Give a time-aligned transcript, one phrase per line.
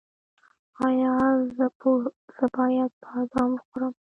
[0.85, 1.13] ایا
[1.55, 1.67] زه
[2.55, 3.93] باید بادام وخورم؟